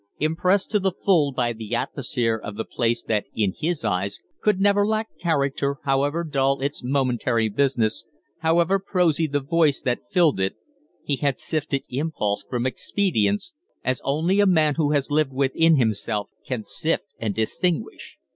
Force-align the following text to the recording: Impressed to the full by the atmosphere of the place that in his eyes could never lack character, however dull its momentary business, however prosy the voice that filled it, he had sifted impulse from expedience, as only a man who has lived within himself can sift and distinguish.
Impressed 0.17 0.71
to 0.71 0.79
the 0.79 0.91
full 0.91 1.31
by 1.31 1.53
the 1.53 1.75
atmosphere 1.75 2.33
of 2.35 2.55
the 2.57 2.65
place 2.65 3.03
that 3.03 3.25
in 3.35 3.53
his 3.55 3.85
eyes 3.85 4.19
could 4.41 4.59
never 4.59 4.83
lack 4.83 5.15
character, 5.19 5.77
however 5.83 6.23
dull 6.23 6.59
its 6.59 6.81
momentary 6.83 7.47
business, 7.49 8.05
however 8.39 8.79
prosy 8.79 9.27
the 9.27 9.39
voice 9.39 9.79
that 9.79 10.09
filled 10.11 10.39
it, 10.39 10.55
he 11.03 11.17
had 11.17 11.37
sifted 11.37 11.83
impulse 11.87 12.43
from 12.49 12.65
expedience, 12.65 13.53
as 13.83 14.01
only 14.03 14.39
a 14.39 14.47
man 14.47 14.73
who 14.73 14.89
has 14.91 15.11
lived 15.11 15.33
within 15.33 15.75
himself 15.75 16.31
can 16.47 16.63
sift 16.63 17.13
and 17.19 17.35
distinguish. 17.35 18.17